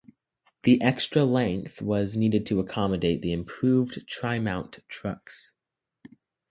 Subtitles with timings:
[0.63, 5.51] The extra length was needed to accommodate the improved Trimount trucks.